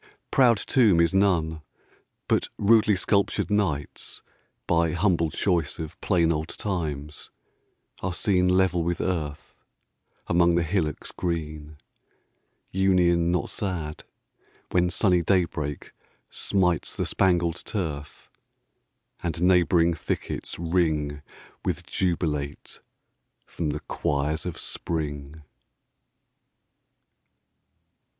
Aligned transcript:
Proud 0.31 0.57
tomb 0.57 0.99
is 0.99 1.13
none; 1.13 1.61
but 2.27 2.47
rudely 2.57 2.95
sculptured 2.95 3.51
knights, 3.51 4.23
By 4.65 4.93
humble 4.93 5.29
choice 5.29 5.77
of 5.77 6.01
plain 6.01 6.33
old 6.33 6.47
times, 6.47 7.29
are 8.01 8.11
seen 8.11 8.47
10 8.47 8.57
Level 8.57 8.81
with 8.83 8.99
earth, 8.99 9.59
among 10.25 10.55
the 10.55 10.63
hillocks 10.63 11.11
green: 11.11 11.77
Union 12.71 13.31
not 13.31 13.51
sad, 13.51 14.03
when 14.71 14.89
sunny 14.89 15.21
daybreak 15.21 15.93
smites 16.31 16.95
The 16.95 17.05
spangled 17.05 17.63
turf, 17.63 18.31
and 19.21 19.39
neighbouring 19.39 19.93
thickets 19.93 20.57
ring 20.57 21.21
With 21.63 21.85
jubilate 21.85 22.79
from 23.45 23.69
the 23.69 23.81
choirs 23.81 24.47
of 24.47 24.57
spring! 24.57 25.43